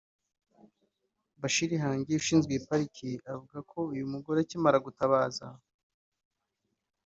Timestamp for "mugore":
4.13-4.37